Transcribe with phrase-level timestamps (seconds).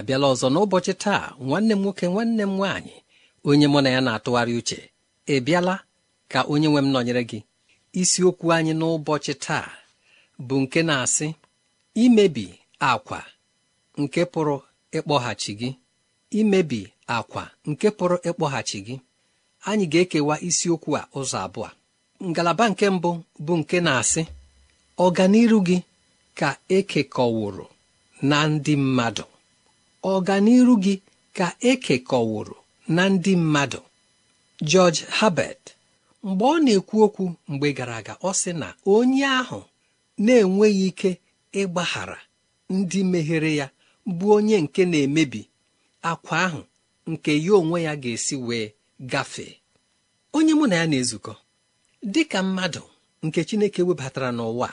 [0.00, 2.94] Abịala ọzọ n'ụbọchị taa nwanne m nwoke nwanne m nwaanyị
[3.48, 4.78] onye mụ na ya na-atụgharị uche
[5.34, 5.74] ị bịala
[6.32, 7.38] ka onye nwe m nọnyere gị.
[8.00, 9.66] Isiokwu anyị n'ụbọchị taa
[10.46, 11.26] bụ nke na-asị
[12.04, 12.44] imebi
[12.90, 13.20] akwa
[14.00, 14.56] nke pụrụ
[14.96, 15.68] ịkpọghachi gị.
[16.40, 16.80] Imebi
[17.16, 18.94] akwa nke pụrụ ịkpọghachi gị.
[19.68, 21.68] Anyị ga-ekewa isiokwu a ụzọ abụọ.
[22.28, 23.10] Ngalaba nke mbụ
[23.44, 24.22] bụ nke na-asị
[25.04, 25.76] ọganiru gị
[26.38, 27.64] ka ekekọwụrụ
[28.28, 29.24] na ndị mmadụ.
[30.12, 30.94] Ọganiru gị
[31.36, 32.56] ka ekekọwụrụ
[32.96, 33.80] na ndị mmadụ.
[34.70, 35.64] George Herbert
[36.26, 39.60] mgbe ọ na-ekwu okwu mgbe gara aga ọ sị na onye ahụ
[40.24, 41.10] na-enweghị ike
[41.60, 42.18] ịgbaghara
[42.76, 43.66] ndị meghere ya
[44.16, 45.42] bụ onye nke na-emebi
[46.10, 46.60] akwa ahụ
[47.10, 48.66] nke ya onwe ya ga-esi wee
[49.10, 49.54] gafee.
[50.36, 51.32] Onye mụ na ya na-ezukọ
[52.12, 52.82] dị ka mmadụ
[53.24, 54.68] nke Chineke webatara n'ụwa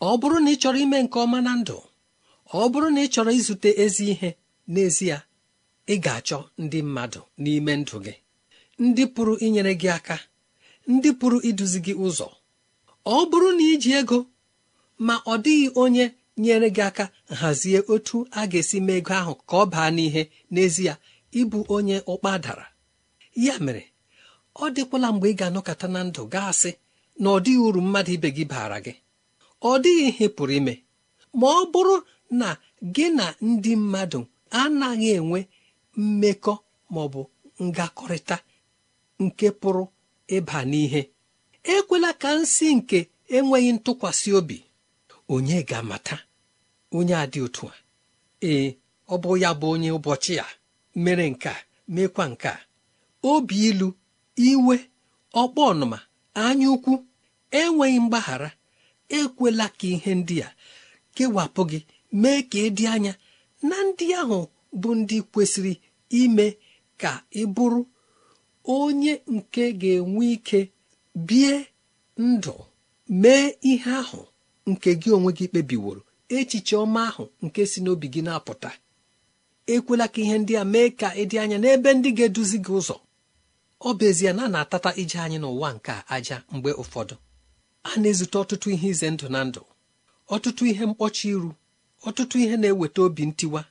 [0.00, 1.76] ọ bụrụ na ị chọrọ ime nke ọma na ndụ
[2.60, 4.30] ọ bụrụ na ị chọrọ izute ezi ihe
[4.72, 5.16] n'ezie
[5.92, 8.14] ị ga-achọ ndị mmadụ n'ime ndụ gị
[8.84, 10.16] ndị pụrụ inyere gị aka
[10.92, 12.26] ndị pụrụ iduzi gị ụzọ.
[13.14, 14.18] Ọ bụrụ na iji ego
[15.06, 16.04] ma ọ dịghị onye
[16.42, 17.04] nyere gị aka
[17.40, 20.22] hazie otu a ga-esi mee ego ahụ ka ọ baa n'ihe
[20.52, 20.92] n'ezie
[21.40, 22.66] ịbụ onye ụkpa dara.
[23.44, 23.82] Ya mere
[24.62, 26.70] ọ dịkwala mgbe ị ga-anọkọta na ndụ gasị
[27.22, 28.92] na ọ dịghị uru mmadụ ibe gị baara gị.
[29.70, 30.74] Ọ dịghị ihe pụrụ ime.
[31.38, 31.94] Ma ọ bụrụ
[32.40, 32.48] na
[32.94, 34.20] gị na ndị mmadụ
[34.60, 35.40] anaghị enwe
[36.02, 36.52] mmekọ
[36.92, 37.22] ma ọ bụ
[37.66, 38.36] ngakọrịta
[39.24, 39.84] nke pụrụ
[40.36, 41.00] ịba n'ihe.
[41.74, 42.98] Ekwela ka nsị nke
[43.36, 44.56] enweghị ntụkwasị obi
[45.34, 46.16] onye ga-amata
[46.96, 47.74] onye a dị otu a.
[48.50, 48.66] Ee
[49.12, 50.46] ọ bụ ya bụ onye ụbọchị a.
[51.02, 51.56] Mere nke a
[51.94, 52.58] mekwa nke a.
[53.30, 53.88] Obi ilu
[54.48, 54.76] iwe
[55.42, 55.98] ọkpọ ọnụma
[56.44, 56.92] anya ukwu
[57.60, 58.50] enweghị mgbaghara.
[59.18, 60.48] Ekwela ka ihe ndị a
[61.14, 61.78] kewapụ gị
[62.20, 63.12] mee ka ị dị anya
[63.68, 64.38] na ndị ahụ
[64.80, 65.72] bụ ndị kwesịrị
[66.20, 66.46] ime
[67.00, 67.10] ka
[67.40, 67.80] ị bụrụ
[68.76, 70.60] onye nke ga-enwe ike
[71.28, 71.52] bie
[72.28, 72.54] ndụ
[73.22, 74.20] mee ihe ahụ
[74.70, 76.00] nke gị onwe gị kpebiworo
[76.36, 78.70] echiche ọma ahụ nke si n'obi gị na-apụta.
[79.74, 82.96] Ekwela ka ihe ndị a mee ka ịdị anya n'ebe ndị ga-eduzi gị ụzọ.
[83.80, 87.14] Ọ bụ ezie na a na-atata ije anyị n'ụwa nke aja mgbe ụfọdụ.
[87.88, 89.62] A na-ezute ọtụtụ ihe ize ndụ na ndụ
[90.34, 91.50] ọtụtụ ihe mkpọchi iru
[92.08, 93.62] ọtụtụ ihe na-eweta obi ntiwa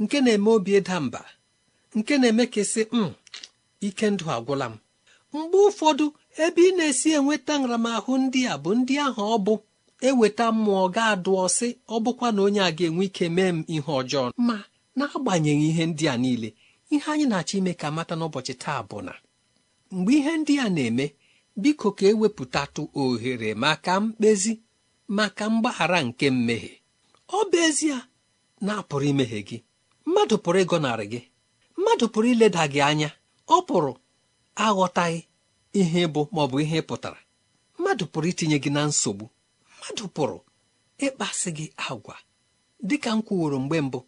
[0.00, 1.20] nke na-eme obi ịda mba
[1.96, 3.10] nke na-eme ka ị m hmm,
[3.86, 4.74] ike ndụ agwụla m.
[5.34, 6.04] Mgbe ụfọdụ
[6.44, 9.54] ebe ị na-esi enweta nramahụ ndị a bụ ndị ahụ ọ bụ
[10.08, 14.24] eweta mmụọ ga-adụọ sị ọ bụkwa na onye a ga-enwe ike mee m ihe ọjọọ.
[14.46, 14.56] Ma
[14.96, 16.48] n'agbanyeghị ihe ndị a niile
[16.94, 19.12] ihe anyị na-achọ ime ka mata n'ụbọchị taa bụ na
[19.94, 21.06] mgbe ihe ndị a na-eme
[21.62, 24.52] biko ka ewepụtatụ ohere maka mkpezi
[25.16, 26.74] maka mgbaghara nke mmehie.
[27.28, 27.96] Ọ bụ ezie
[28.60, 29.58] na-apụrụ imehie gị
[30.06, 31.20] mmadụ pụrụ ịgọnarị gị
[31.78, 33.08] mmadụ pụrụ ileda gị anya
[33.54, 33.92] ọ pụrụ
[34.64, 35.20] aghọtaghị
[35.80, 37.20] ihe bụ ma ọ bụ ihe pụtara
[37.78, 39.24] mmadụ pụrụ itinye gị na nsogbu
[39.76, 40.38] mmadụ pụrụ
[41.06, 42.16] ịkpasị gị agwa
[42.88, 43.98] dịka m kwuworo mgbe mbụ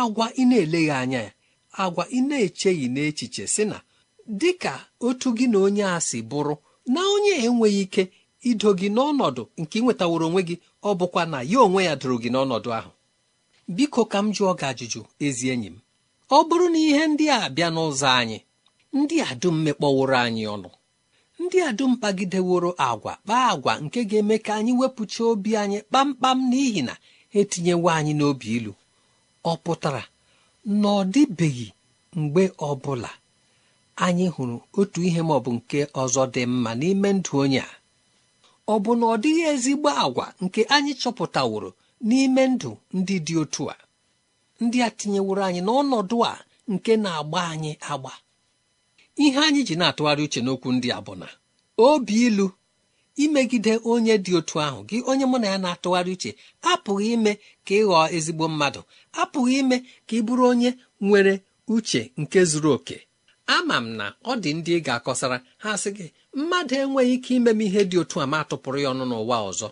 [0.00, 1.32] agwa ị na-eleghị anya ya
[1.82, 3.78] agwa ị na-echeghị n'echiche sị na
[4.40, 4.72] dịka
[5.06, 6.54] otu gị na onye a si bụrụ
[6.94, 8.02] na onye enweghị ike
[8.50, 10.56] ido gị n'ọnọdụ nke ị nwetaworo onwe gị
[10.88, 12.90] ọ bụkwa na ya onwe ya doro gị n'ọnọdụ ahụ.
[13.76, 15.76] Biko ka m jụọ gị ajụjụ ezi enyi m.
[16.30, 18.38] Ọ bụrụ na ihe ndị a bịa n'ụzọ anyị
[18.98, 20.70] ndị a dum mekpọworo anyị ọnụ.
[21.42, 26.38] Ndị a dum kpagideworo agwa kpaa agwa nke ga-eme ka anyị wepụcha obi anyị kpamkpam
[26.50, 26.94] n'ihi na
[27.38, 28.72] etinyewo anyị n'obi ilu.
[29.44, 30.02] Ọ pụtara
[30.80, 31.68] na ọ dịbeghị
[32.20, 33.10] mgbe ọ bụla
[34.06, 37.70] anyị hụrụ otu ihe ma ọ bụ nke ọzọ dị mma n'ime ndụ onye a.
[38.72, 41.70] ọ bụ na ọ dịghị ezigbo agwa nke anyị chọpụtaworo
[42.08, 43.76] n'ime ndụ ndị dị otu a?
[44.62, 46.34] Ndị a tinyeworo anyị n'ọnọdụ a
[46.72, 48.12] nke na-agba anyị agba.
[49.24, 51.28] Ihe anyị ji na-atụgharị uche n'okwu ndị a bụ na
[51.86, 52.46] obi ilu
[53.24, 56.30] imegide onye dị otu ahụ gị onye mụ na ya na-atụgharị uche
[56.70, 57.32] apụghị ime
[57.66, 58.80] ka ị ghọọ ezigbo mmadụ
[59.20, 59.76] apụghị ime
[60.06, 60.70] ka ị bụrụ onye
[61.06, 61.34] nwere
[61.74, 62.96] uche nke zuru oke.
[63.54, 66.06] Ama m na ọ dị ndị ị ga-akọsara ha sị gị
[66.38, 69.68] mmadụ enweghị ike ime m ihe dị otu a ma tụpụrụ ya ọnụ n'ụwa ọzọ.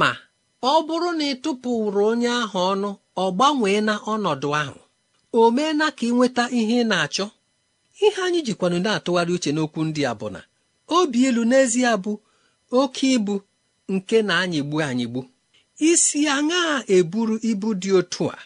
[0.00, 0.10] Ma
[0.62, 2.88] ọ bụrụ na ị tụpụrụ onye ahụ ọnụ
[3.22, 4.78] ọ gbanwee na ọnọdụ ahụ.
[5.38, 7.26] O meela ka ị nweta ihe ị na-achọ.
[8.04, 10.40] Ihe anyị jikwanụ na-atụgharị uche n'okwu ndị a bụ na
[10.96, 12.12] obi ilu n'ezie bụ
[12.80, 13.34] oke ibu
[13.94, 15.20] nke na-anyịgbu anyịgbu.
[15.90, 16.60] Isi aṅa
[16.96, 18.38] eburu ibu dị otu a?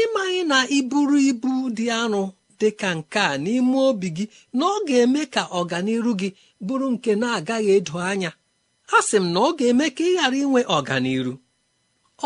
[0.00, 2.22] Ịmaghị na iburu ibu dị arụ
[2.60, 4.24] dị ka nke a n'ime obi gị
[4.58, 6.28] na ọ ga-eme ka ọganiru gị
[6.66, 8.30] bụrụ nke na-agaghị edo anya.
[8.96, 11.32] A sị m na ọ ga-eme ka ị ghara inwe ọganiru.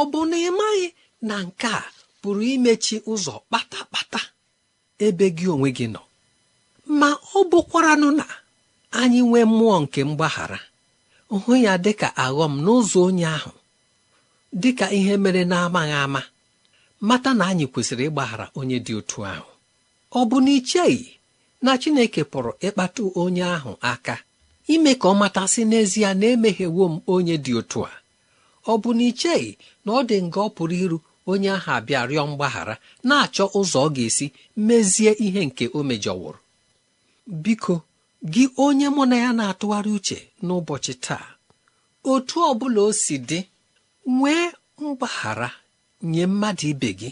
[0.00, 0.86] Ọ bụ na ị maghị
[1.28, 1.82] na nke a
[2.20, 4.20] pụrụ imechi ụzọ kpatakpata
[5.06, 6.02] ebe gị onwe gị nọ?
[6.98, 8.26] Ma ọ bụkwaranụ na
[9.00, 10.60] anyị nwee mmụọ nke mgbaghara
[11.44, 13.52] hụ ya dịka aghọm n'ụzọ onye ahụ
[14.62, 16.22] dịka ihe mere na-amaghị ama
[17.08, 19.48] mata na anyị kwesịrị ịgbaghara onye dị otu ahụ.
[20.18, 21.06] Ọ bụ na icheghị
[21.64, 24.14] na Chineke pụrụ ịkpata onye ahụ aka
[24.74, 27.92] ime ka ọ matasị n'ezie na emeghewo m onye dị otu a?
[28.72, 29.50] Ọ bụ na icheghị
[29.84, 30.98] na ọ dị nga ọ pụrụ iru
[31.30, 32.74] onye ahụ abịa rịọ mgbaghara
[33.08, 34.26] na-achọ ụzọ ọ ga-esi
[34.66, 36.38] mezie ihe nke o mejọwụrụ?
[37.42, 37.74] Biko
[38.32, 41.26] gị onye mụ na ya na-atụgharị uche n'ụbọchị taa
[42.12, 43.38] otu ọ bụla o si dị
[44.16, 44.44] nwee
[44.82, 45.48] mgbaghara
[46.12, 47.10] nye mmadụ ibe gị.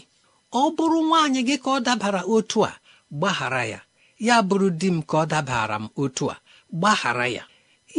[0.59, 2.71] Ọ bụrụ nwaanyị gị ka ọ dabara otu a
[3.17, 3.79] gbaghara ya.
[4.27, 6.35] Ya bụrụ di m ka ọ dabara m otu a
[6.79, 7.43] gbaghara ya.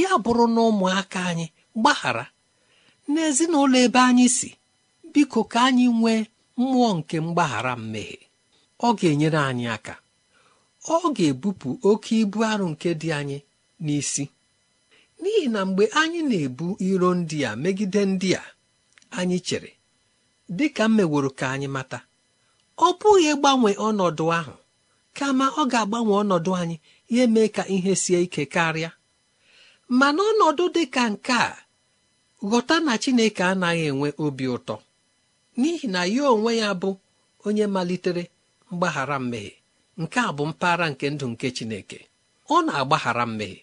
[0.02, 1.46] Ya bụrụ na ụmụaka anyị
[1.80, 2.24] gbaghara.
[3.12, 4.50] N'ezinụlọ ebe anyị si
[5.12, 6.20] biko ka anyị nwee
[6.58, 8.20] mmụọ nke mgbaghara mmehie.
[8.86, 9.94] Ọ ga-enyere anyị aka.
[10.94, 13.38] Ọ ga-ebupụ oke ibu arụ nke dị anyị
[13.84, 14.24] n'isi.
[15.20, 18.42] N'ihi na mgbe anyị na-ebu iro ndị a megide ndị a
[19.18, 19.70] anyị chere
[20.56, 21.98] dị ka m meworo ka anyị mata
[22.76, 24.54] ọ bụghị ịgbanwe ọnọdụ ahụ.
[25.18, 26.76] Kama ọ ga-agbanwe ọnọdụ anyị
[27.16, 28.90] ya mee ka ihe sie ike karịa.
[29.98, 31.56] Mana ọnọdụ dị ka nke a
[32.50, 34.74] ghọta na Chineke anaghị enwe obi ụtọ
[35.58, 36.90] n'ihi na ya onwe ya bụ
[37.46, 38.22] onye malitere
[38.70, 39.54] mgbaghara mmehie.
[40.00, 41.98] Nke a bụ mpaghara nke ndụ nke Chineke.
[42.54, 43.60] Ọ na-agbaghara mmehie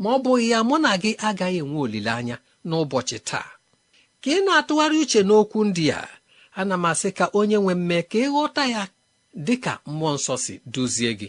[0.00, 2.36] ma ọ bụghị ya mụ na gị agaghị enwe olileanya
[2.68, 3.48] n'ụbọchị taa.
[4.22, 6.02] Ka ị na-atụgharị uche n'okwu ndị a
[6.60, 8.82] ana m asị ka onye nwe mme ka ịghọta ya
[9.46, 11.28] dị ka mmụọ nsọ si duzie gị.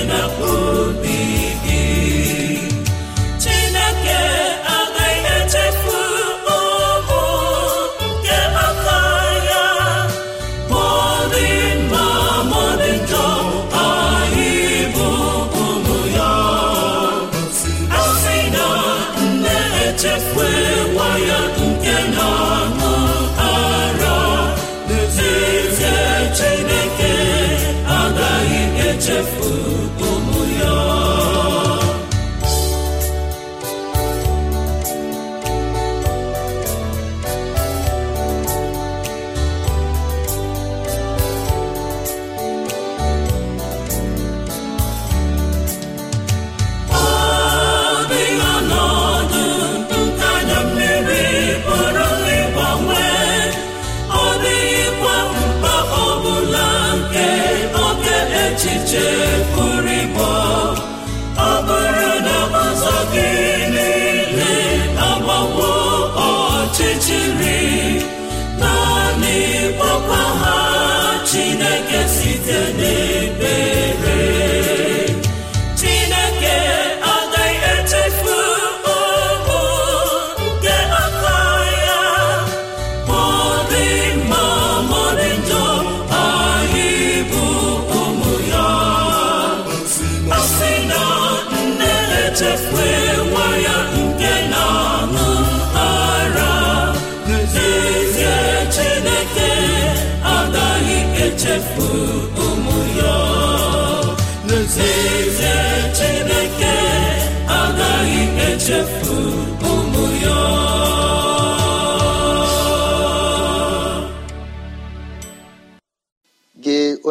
[0.00, 0.41] na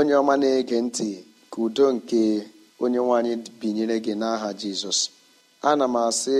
[0.01, 1.09] onye ọma na-ege ntị
[1.51, 2.21] ka udo nke
[2.83, 4.99] onye nwanyị binyere gị n'aha jizọs.
[5.69, 6.37] Ana m asị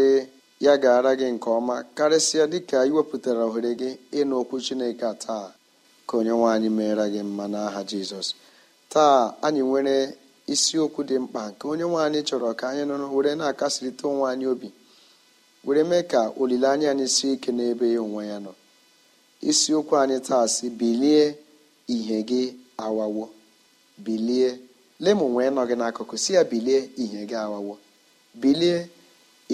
[0.66, 3.90] ya gara gị nke ọma karịsịa dịka iwepụtara ohere gị
[4.20, 5.48] ịnụ okwu chineke taa.
[6.12, 8.28] Ka onye nwe anyị meere gị mma n'aha jizọs.
[8.94, 9.96] Taa anyị nwere
[10.54, 14.46] isiokwu dị mkpa nke onye nwe anyị chọrọ ka anyị nụrụ were na-akasịrịta onwe anyị
[14.54, 14.70] obi
[15.66, 18.52] were mee ka olileanya anyị sie ike n'ebe ya onwe ya nọ.
[19.50, 21.24] Isiokwu anyị taa si bilie
[21.96, 22.42] ihe gị
[22.86, 23.26] awawo.
[24.06, 24.50] Bilie
[25.04, 27.74] lemụ nwee nọ gị n'akụkụ si ya bilie ihe gị awawo.
[28.42, 28.78] Bilie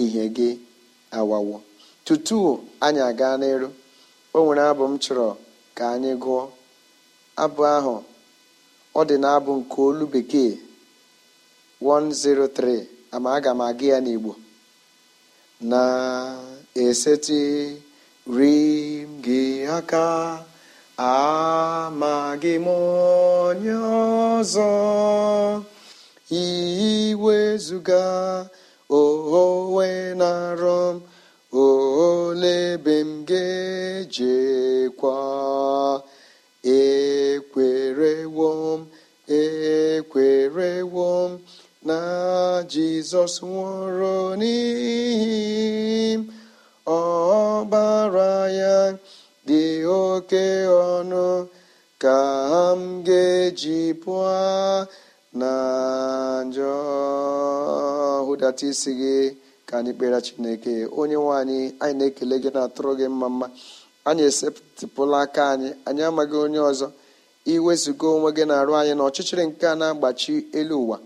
[0.02, 0.48] ihe gị
[1.18, 1.56] awawo.
[2.06, 2.38] Tutu
[2.84, 3.68] anyị aga n'elu
[4.34, 5.28] o nwere abụ m chọrọ
[5.78, 6.42] ka anyị gụọ.
[7.42, 7.94] Abụ ahụ
[8.98, 10.52] ọ dị n'abụ nke olu bekee
[11.80, 14.32] 103 ama aga m aga ya n'igbo.
[15.70, 17.54] Na-esetiri
[19.08, 19.40] m gị
[19.78, 20.04] aka
[21.10, 23.74] amaghị m onye
[24.34, 24.70] ọzọ.
[26.44, 28.02] Iwezuga
[29.00, 29.88] owe
[30.20, 30.96] na-arọ m
[31.64, 35.16] olebe m ga-ejekwa
[36.78, 38.80] ekwerewo m
[39.40, 41.10] ekwerewo
[41.88, 41.98] na
[42.70, 45.38] jizọs nwụrụ n'ihi
[46.98, 48.76] ọbara ya
[49.46, 49.62] dị
[50.02, 50.44] oke
[50.92, 51.26] ọnụ
[52.02, 52.18] ka
[52.78, 54.26] m ga-eji pụọ
[55.40, 55.52] na
[56.48, 56.74] njọ.
[58.26, 59.18] Hụdata isi gị.
[59.68, 63.46] Ka anyị kpere chineke onye nwe anyị anyị na-ekele gị na-atụrụ gị mma mma.
[64.08, 66.86] Anyị esepụla aka anyị anyị amaghị onye ọzọ.
[67.52, 70.96] Iwezuga onwe gị na-arụ anyị na ọchịchịrị nke a na-agbachi elu ụwa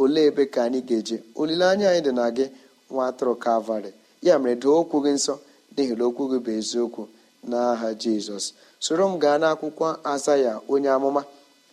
[0.00, 1.16] olee ebe ka anyị ga-eje?
[1.40, 2.46] Olileanya anyị dị na gị
[2.90, 3.90] nwa atụrụ kalvarị
[4.26, 5.34] ya mere doo okwu gị nsọ
[5.74, 7.02] n'ihi na okwu gị bụ eziokwu
[7.50, 8.44] n'aha jizọs.
[8.84, 11.22] Soro m gaa n'akwụkwọ azaya onye amụma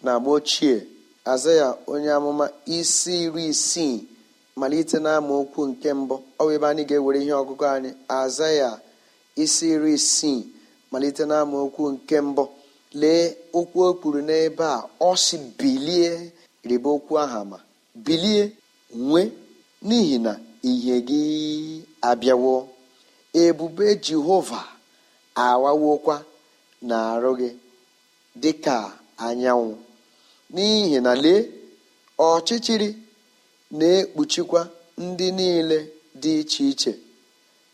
[0.03, 0.75] na agba ochie
[1.33, 2.45] azaya onye amụma
[2.77, 3.97] isi iri isii.
[4.59, 6.15] Malite na okwu nke mbụ.
[6.39, 7.89] Ọ bụ ebe anyị ga-ewere ihe ọgụgụ anyị.
[8.19, 8.69] Azaya
[9.43, 10.41] isi iri isii
[10.91, 12.43] malite na okwu nke mbụ.
[13.01, 13.25] Lee
[13.57, 14.79] okwu o kwuru n'ebe a.
[14.99, 16.11] Ọ si bilie.
[16.69, 17.57] Ribe okwu aha ma
[18.05, 18.43] bilie
[19.07, 19.27] nwee
[19.87, 20.31] n'ihi na
[20.69, 21.21] ihe gị
[22.09, 22.55] abịawo.
[23.43, 24.61] Ebube jehova
[25.45, 26.15] awawokwa
[26.89, 27.49] na arụ gị
[28.41, 28.75] dịka
[29.25, 29.71] anyanwụ.
[30.53, 31.41] N'ihi na lee
[32.29, 32.89] ọchịchịrị
[33.77, 34.61] na-ekpuchikwa
[35.05, 35.77] ndị niile
[36.21, 36.91] dị iche iche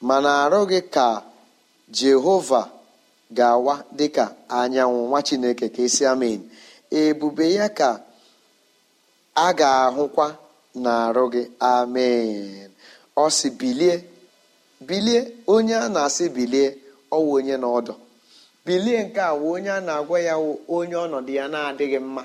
[0.07, 1.05] mana arụ gị ka
[1.97, 2.62] jehova
[3.38, 4.25] ga-awa dịka
[4.60, 6.39] anyanwụ nwa chineke ka esi amen.
[7.01, 7.89] Ebube ya ka
[9.36, 10.27] a ga-ahụkwa
[10.83, 11.43] na-arụ gị.
[11.73, 12.69] Amen.
[13.17, 13.95] Ọ si bilie
[14.88, 15.19] bilie
[15.53, 16.65] onye a na-asị bilie
[17.15, 17.93] ọwụ onye na ọdụ
[18.65, 20.33] bilie nke a wụ onye a na-agwa ya
[20.77, 22.23] onye ọnọdụ ya na-adịghị mma.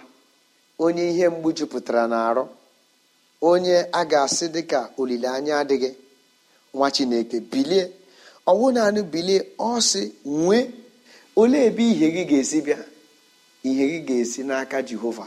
[0.85, 2.45] Onye ihe mgbu jupụtara na-arụ
[3.51, 5.91] onye a ga-asị dịka olileanya adịghị.
[6.75, 7.83] Nwa chineke bilie.
[8.51, 10.03] Ọwụ naanị bilie ọ sị
[10.43, 10.63] nwee
[11.41, 12.79] olee ebe ihe gị ga-esi bịa?
[13.69, 15.27] Ihe gị ga-esi n'aka jehova.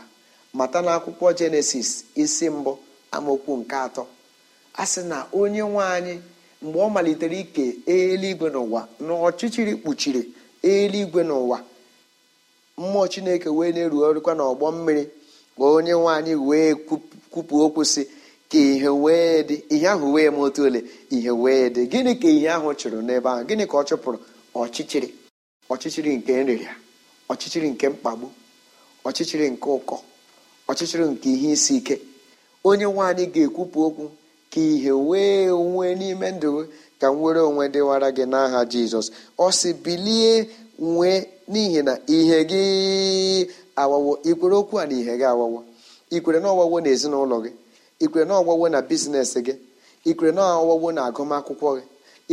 [0.57, 1.89] Mata n'akwụkwọ jenesis
[2.23, 2.71] isi mbụ
[3.15, 4.03] amaokwu nke atọ.
[4.81, 6.15] A na onye nwe anyị
[6.63, 10.21] mgbe ọ malitere ike eluigwe n'ụwa na ọchịchịrị kpuchiri
[10.71, 11.57] eluigwe n'ụwa
[12.81, 15.03] mmụọ chineke wee na-erugharịkwa n'ọgbọ mmiri
[15.57, 16.71] ka onye nwe anyị wee
[17.31, 18.01] kwupụ okwu si
[18.49, 19.55] ka ihe wee dị.
[19.73, 20.79] Ihe ahụ wee ma otu ole?
[21.15, 21.81] Ihe wee dị.
[21.91, 23.41] Gịnị ka ihe ahụ chụrụ n'ebe ahụ?
[23.47, 24.17] Gịnị ka ọ chụpụrụ?
[24.61, 25.09] Ọchịchịrị.
[25.73, 26.73] Ọchịchịrị nke nrịrịa
[27.31, 28.27] ọchịchịrị nke mkpagbu.
[29.07, 29.95] Ọchịchịrị nke ụkọ.
[30.69, 31.95] Ọchịchịrị nke ihe isi ike.
[32.69, 34.05] Onye nwaanyị ga-ekwupụ okwu
[34.51, 36.51] ka ihe wee nwee n'ime ndụ
[36.99, 39.07] ka nwere onwe dịwara gị n'aha jizọs.
[39.37, 40.33] Ọ sị bilie
[40.79, 41.17] nwee
[41.51, 42.63] n'ihi na ihe gị
[43.75, 44.19] awawo.
[44.23, 45.59] Ikwere okwu a na ihe gị awawo.
[46.15, 47.51] Ikwere na ọwawo na ezinụlọ gị.
[48.03, 49.53] Ikwere na ọwawo na biznes gị.
[50.09, 51.83] Ikwere na ọwawo na agụmakwụkwọ gị.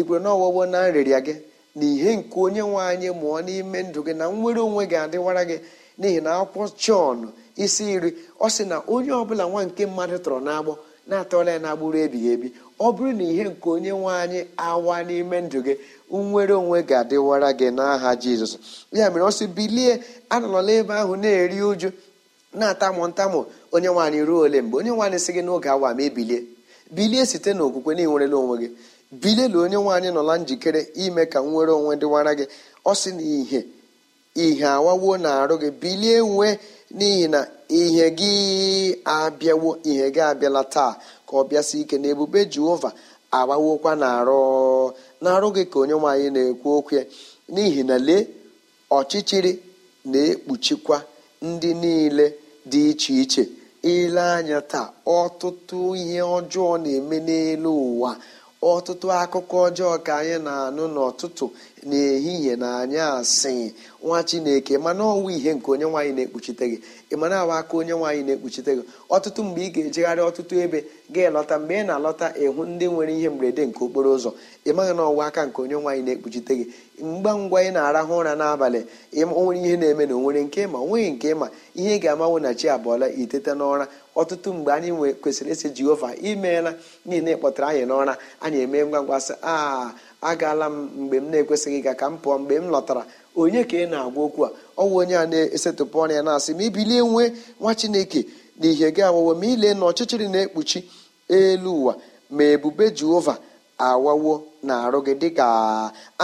[0.00, 1.34] Ikwere na ọwawo na nrịrịa gị.
[1.74, 5.42] Na ihe nke onye nwe anyị mụọ n'ime ndụ gị na nwere onwe gị adịwara
[5.48, 5.56] gị.
[5.98, 7.18] N'ihi na akwụkwọ jọn
[7.64, 10.72] isi iri ọ sị na onye ọbụla nwa nke mmadụ tọrọ n'agbọ
[11.08, 12.48] na-atọla ya n'agbụrụ ebighị ebi.
[12.78, 15.74] Ọ bụrụ na ihe nke onye nwe anyị awa n'ime ndụ gị
[16.12, 18.52] nwere onwe ga-adịwara gị n'aha jizọs.
[18.92, 19.92] Ya mere ọ sị bilie
[20.34, 21.88] anọla ebe ahụ na-eri uju
[22.58, 23.40] na-atamụ ntamụ
[23.74, 24.76] onye nwaanyị ruo ole mgbe?
[24.80, 26.38] Onye nwaanyị sị gị n'oge awa ma ebilie.
[26.94, 28.68] Bilie site n'okwukwe na ịnwerela onwe gị.
[29.22, 32.44] Bilie na onye nwaanyị nọla njikere ime ka nwere onwe dịwara gị.
[32.84, 33.60] Ọ sị na ihe
[34.44, 35.70] ihe awawo na-arụ gị.
[35.80, 36.54] Bilie nwee
[36.96, 37.40] n'ihi na
[37.80, 38.32] ihe gị
[39.16, 40.92] abịawo ihe gị abịala taa
[41.26, 42.90] ka ọ bịasị ike na ebube jehova
[43.38, 44.40] agbawokwa na-arụ.
[45.22, 46.96] Na-arụ gị ka onye nwaanyị na-ekwu okwu
[47.52, 48.22] n'ihi na lee
[48.98, 49.52] ọchịchịrị
[50.10, 50.96] na-ekpuchikwa
[51.48, 52.26] ndị niile
[52.70, 53.42] dị iche iche.
[53.94, 54.88] Ile anya taa
[55.20, 58.10] ọtụtụ ihe ọjọọ na-eme n'elu ụwa
[58.70, 61.46] ọtụtụ akụkọ ọjọọ ka anyị na-anụ n'ọtụtụ
[61.88, 63.54] n'ehihie na anyị asị.
[64.04, 66.78] Nwa chineke mana ọwụ ihe nke onye nwaanyị na-ekpuchite gị.
[67.12, 68.82] Ị mana awa aka onye nwaanyị na-ekpuchite gị.
[69.14, 70.78] Ọtụtụ mgbe ị ga-ejegharị ọtụtụ ebe
[71.14, 74.30] ga-elọta mgbe ị na-alọta ịhụ ndị nwere ihe mberede nke okporo ụzọ.
[74.64, 76.64] Ị maghị na ọwa aka nke onye nwaanyị na-ekpuchite gị.
[77.04, 78.80] Ngwa ngwa ị na-arahụ ụra n'abalị
[79.38, 81.46] o nwere ihe na-eme na o nwere nke ma o nweghị nke ma
[81.80, 83.84] ihe ị ga-amanwụ na chi abụọla iteta n'ụra.
[84.20, 84.90] Ọtụtụ mgbe anyị
[85.22, 86.70] kwesịrị isi jehova imeela
[87.06, 89.92] n'ihi na ịkpọtara anyị n'ụra anyị eme ngwa ngwa sị a
[90.30, 92.34] agaala m mgbe m na-ekwesịghị ịga ka m pụọ.
[92.40, 93.02] Mgbe m lọtara
[93.40, 94.50] onye ka ị na-agwa okwu a?
[94.76, 97.28] Ọ bụ onye a na-esetụpụ ọrụ ya na-asị ma ibilie nwee
[97.60, 98.20] nwa chineke
[98.58, 100.78] na ihe gị awawo ma ile na ọchịchịrị na-ekpuchi
[101.38, 101.92] elu ụwa
[102.34, 103.34] ma ebube jehova
[103.88, 104.32] awawo
[104.66, 105.44] na-arụ gị dịka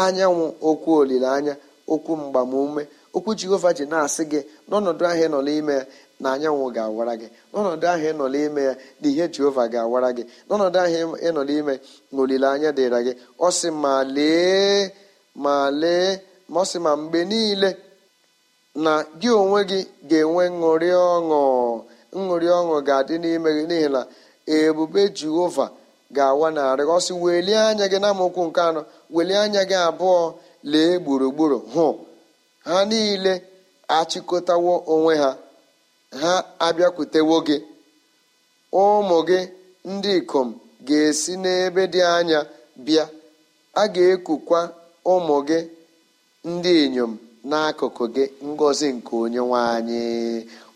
[0.03, 1.55] anyanwụ okwu olileanya
[1.93, 2.83] okwu mgbamume
[3.17, 5.85] okwu jehova ji na-asị gị n'ọnọdụ ahụ nọ n'ime ya
[6.23, 7.29] na anyanwụ ga-awara gị.
[7.53, 10.23] N'ọnọdụ ahụ ị n'ime ya na ihe jehova ga-awara gị.
[10.49, 11.75] N'ọnọdụ ahụ ị nọ n'ime
[12.13, 13.13] na olileanya dịra gị.
[13.39, 14.91] Ọ sị ma lee
[15.45, 16.09] ma lee
[16.53, 17.71] ma ọ ma mgbe niile
[18.85, 21.41] na gị onwe gị ga-enwe ṅụrị ọṅụ
[22.27, 24.01] ṅụrị ọṅụ ga-adị n'ime gị n'ihi na
[24.57, 25.67] ebube jehova
[26.17, 28.81] ga-awa narị ọ sị welie anya gị na amaokwu nke anọ
[29.15, 30.21] welie anya gị abụọ
[30.73, 31.59] lee gburugburu.
[31.75, 31.87] Hụ
[32.67, 33.33] ha niile
[33.99, 35.31] achịkọtawo onwe ha.
[36.21, 37.57] Ha abịakwutewo gị
[38.83, 39.41] ụmụ gị
[39.93, 40.49] ndị ikom
[40.87, 42.41] ga-esi n'ebe dị anya
[42.85, 43.05] bịa.
[43.75, 44.61] A ga-ekukwa
[45.13, 45.59] ụmụ gị
[46.45, 47.13] ndị inyom
[47.51, 50.01] n'akụkụ gị ngọzi nke onye nwanyị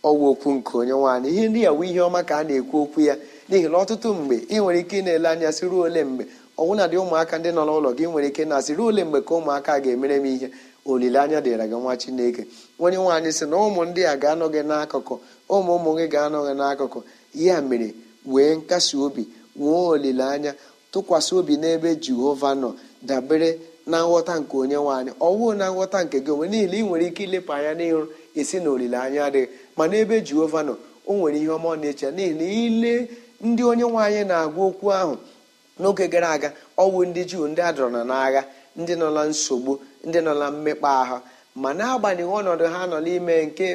[0.09, 3.14] ọwa okwu nke onye nwanyị ihe ndị a ihe ọma ka a na-ekwu okwu ya
[3.49, 6.25] n'ihi na ọtụtụ mgbe ị nwere ike ị na-ele anya si ruo ole mgbe?
[6.61, 9.73] Ọnwụna dị ụmụaka ndị nọ n'ụlọ gị nwere ike na-asị ruo ole mgbe ka ụmụaka
[9.85, 10.49] ga-emere m ihe?
[10.87, 12.42] Olileanya dịra gị nwa chineke.
[12.79, 15.14] Onye nwaanyị sị na ụmụ ndị a ga-anọ gị n'akụkụ
[15.55, 16.99] ụmụ ụmụ gị ga-anọ gị n'akụkụ
[17.45, 17.88] ya mere
[18.33, 19.23] wee nkasi obi
[19.57, 20.53] nwee olileanya
[20.92, 22.71] tụkwasị obi n'ebe jehova nọ
[23.09, 23.51] dabere
[23.90, 27.23] na nghọta nke onye nwaanyị ọwụ na nghọta nke gị onwe niile ị nwere ike
[27.27, 28.01] ilepụ anya n'ihu
[28.40, 29.49] esi na olileanya adịghị.
[29.77, 30.75] Ma n'ebe jehova nọ
[31.07, 32.92] o nwere ihe ọma ọ na-eche n'ihi na ile
[33.47, 35.14] ndị onye nwaanyị na-agwa okwu ahụ
[35.81, 36.49] n'oge gara aga
[36.83, 38.42] ọwụ ndị juu ndị a dọrọ n'agha
[38.81, 39.73] ndị nọ na nsogbu
[40.07, 41.19] ndị nọ na mmekpa ahụ.
[41.55, 43.67] Ma n'agbanyeghị ọnọdụ ha nọ n'ime nke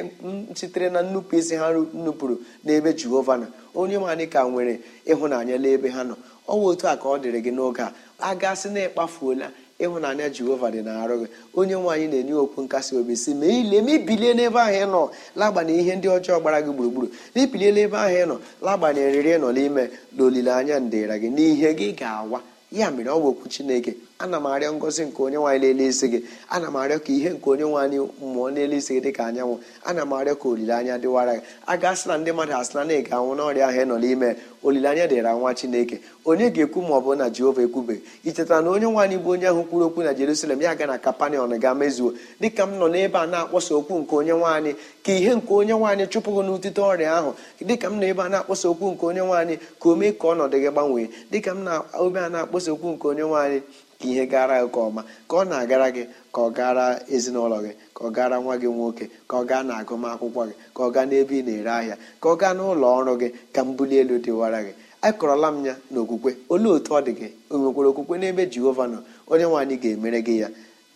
[0.54, 1.66] sitere na nnupụ isi ha
[2.04, 3.46] nupụrụ n'ebe jehova nọ.
[3.74, 4.74] Onye nwaanyị ka nwere
[5.06, 6.14] ịhụnanya n'ebe ha nọ.
[6.48, 7.92] Ọ bụ otu a ka ọ dịrị gị n'oge a.
[8.18, 9.46] A gasị na ịkpafuola
[9.78, 11.26] ịhụnanya jehova dị na-arụ gị.
[11.54, 15.02] Onye nwaanyị na-enye okwu nkasi obi si ma ile ma ibilie n'ebe ahụ ị nọ
[15.36, 17.08] lagbanyeghị ihe ndị ọjọọ gbara gị gburugburu.
[17.34, 18.36] Na ibilie n'ebe ahụ ị nọ
[18.66, 19.82] lagbanyeghị nrịrị ị nọ n'ime
[20.16, 21.28] na olileanya ndịra gị.
[21.30, 22.40] N'ihe gị ga-awa.
[22.72, 23.92] Ya mere ọ bụ okwu chineke.
[24.20, 26.18] Ana m arịọ ngọzi nke onye nwaanyị n'elu isi gị.
[26.50, 29.58] Ana m arịọ ka ihe nke onye nwaanyị mmụọ n'elu isi gị dị ka anyanwụ.
[29.84, 31.42] Ana m arịọ ka olileanya dịwara gị.
[31.66, 34.36] A gasị na ndị mmadụ asị na na ị ga-anwụ n'ọrịa ahụ ị nọ n'ime.
[34.64, 36.00] Olileanya dịra nwa chineke.
[36.24, 39.62] Onye ga-ekwu ma ọ bụ na jehova ekwubeghị ichetara na onye nwaanyị bụ onye ahụ
[39.70, 42.12] kwuru okwu na jerusalem ya ga na kapanion ga mezuo.
[42.40, 44.72] Dịka m nọ n'ebe a na-akpọsa okwu nke onye nwaanyị
[45.04, 47.30] ka ihe nke onye nwaanyị chụpụghị n'utite ọrịa ahụ
[47.68, 50.56] dịka m nọ ebe a na-akpọsa okwu nke onye nwaanyị ka o mee ka ọnọdụ
[50.62, 51.06] gị gbanwee.
[51.30, 53.60] Dịka m na-ebe a na-akpọsa okwu nke onye nwaanyị
[54.00, 58.00] ka ihe gara nke ọma ka ọ na-agara gị ka ọ gara ezinụlọ gị ka
[58.06, 61.34] ọ gara nwa gị nwoke ka ọ gaa na agụmakwụkwọ gị ka ọ gaa n'ebe
[61.40, 64.72] ị na-ere ahịa ka ọ gaa n'ụlọ ọrụ gị ka mbuli elu dịwara gị.
[65.08, 66.30] Akọrọla m ya n'okwukwe.
[66.52, 67.28] Olee otu ọ dị gị?
[67.50, 67.56] O
[67.90, 68.98] okwukwe n'ebe jehova nọ?
[69.30, 70.48] Onye nwaanyị ga-emere gị ya.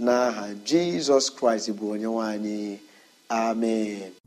[0.04, 2.56] N'aha jizọs kraịst bụ onye nwaanyị
[3.40, 4.21] amen.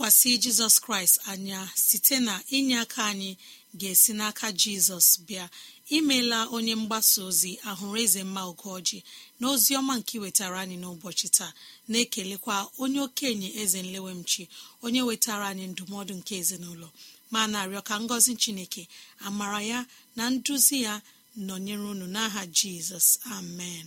[0.00, 3.36] Lekwasị jizọs kraịst anya site na inye aka anyị
[3.80, 5.46] ga-esi n'aka jizọs bịa.
[5.96, 8.98] Imeela onye mgbasa ozi ahụrụ eze mma ugoji
[9.40, 11.52] na ozi ọma nke iwetara anyị n'ụbọchị taa.
[11.90, 14.42] Na-ekelekwa onye okenye eze nlewemchi
[14.84, 16.88] onye wetara anyị ndụmọdụ nke ezinụlọ.
[17.32, 18.82] Ma na-arịọ ka ngọzi chineke
[19.26, 19.78] amara ya
[20.16, 20.94] na nduzi ya
[21.46, 23.08] nọnyere unu n'aha jizọs.
[23.36, 23.86] Amen.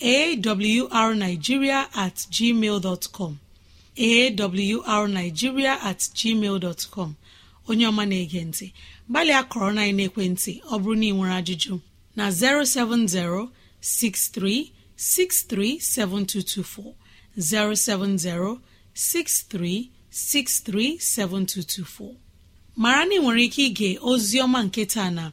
[0.00, 3.34] awrnigeria at gmail dọtcọm
[4.86, 7.10] awrnigeria at gmail dọtcọm
[7.68, 8.66] onye ọma na-ege ntị.
[9.10, 11.74] Gbalịa kọrọ na ekwentị ọ bụrụ na ị nwere ajụjụ
[12.16, 13.48] na 070
[13.82, 16.94] 6363 7224
[17.36, 18.58] 070
[18.94, 22.14] 6363 7224
[22.76, 25.32] mara na ị nwere ike ige ozi ọma nke na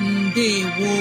[0.00, 0.94] ndewo.